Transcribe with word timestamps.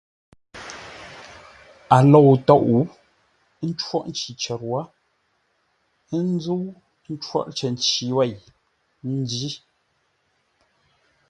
A 1.95 1.97
lou 2.11 2.29
tóʼ, 2.47 2.63
ə́ 3.61 3.65
ncóghʼ 3.69 4.05
nci 4.09 4.29
cər 4.41 4.61
wə́, 4.69 4.83
ə́ 6.15 6.21
nzə́u 6.33 6.65
ńcóghʼ 7.13 7.49
cər 7.57 7.71
nci 7.75 8.05
wêi 8.17 8.33
ńjí. 9.15 9.49